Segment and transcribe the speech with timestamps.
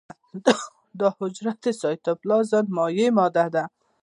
[0.99, 3.63] د حجرې سایتوپلازم مایع ماده ده